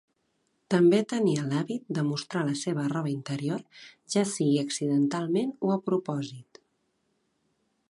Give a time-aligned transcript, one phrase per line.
[0.73, 3.61] També tenia l'hàbit de mostrar la seva roba interior
[4.15, 6.61] ja sigui accidentalment o a propòsit.